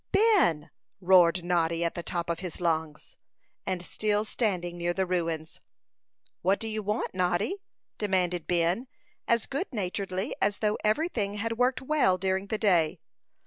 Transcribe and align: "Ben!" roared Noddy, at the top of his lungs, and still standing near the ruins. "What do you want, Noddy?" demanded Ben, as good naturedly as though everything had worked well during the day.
"Ben!" 0.11 0.71
roared 0.99 1.45
Noddy, 1.45 1.83
at 1.85 1.93
the 1.93 2.01
top 2.01 2.27
of 2.31 2.39
his 2.39 2.59
lungs, 2.59 3.17
and 3.67 3.85
still 3.85 4.25
standing 4.25 4.75
near 4.75 4.95
the 4.95 5.05
ruins. 5.05 5.59
"What 6.41 6.59
do 6.59 6.67
you 6.67 6.81
want, 6.81 7.13
Noddy?" 7.13 7.61
demanded 7.99 8.47
Ben, 8.47 8.87
as 9.27 9.45
good 9.45 9.67
naturedly 9.71 10.33
as 10.41 10.57
though 10.57 10.79
everything 10.83 11.35
had 11.35 11.59
worked 11.59 11.83
well 11.83 12.17
during 12.17 12.47
the 12.47 12.57
day. 12.57 12.99